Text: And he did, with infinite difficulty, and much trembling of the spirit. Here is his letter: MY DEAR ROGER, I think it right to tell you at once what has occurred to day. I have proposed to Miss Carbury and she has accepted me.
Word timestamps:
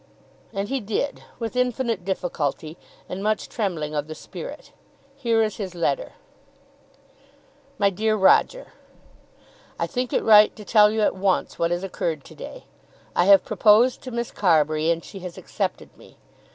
And 0.51 0.67
he 0.69 0.79
did, 0.79 1.25
with 1.37 1.55
infinite 1.55 2.03
difficulty, 2.03 2.75
and 3.07 3.21
much 3.21 3.47
trembling 3.47 3.93
of 3.93 4.07
the 4.07 4.15
spirit. 4.15 4.71
Here 5.15 5.43
is 5.43 5.57
his 5.57 5.75
letter: 5.75 6.13
MY 7.77 7.91
DEAR 7.91 8.15
ROGER, 8.17 8.73
I 9.77 9.85
think 9.85 10.11
it 10.11 10.23
right 10.23 10.55
to 10.55 10.65
tell 10.65 10.89
you 10.89 11.01
at 11.01 11.13
once 11.15 11.59
what 11.59 11.69
has 11.69 11.83
occurred 11.83 12.23
to 12.23 12.33
day. 12.33 12.65
I 13.15 13.25
have 13.25 13.45
proposed 13.45 14.01
to 14.01 14.09
Miss 14.09 14.31
Carbury 14.31 14.89
and 14.89 15.05
she 15.05 15.19
has 15.19 15.37
accepted 15.37 15.95
me. 15.95 16.17